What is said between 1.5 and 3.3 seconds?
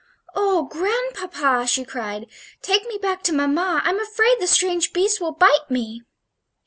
she cried; "take me back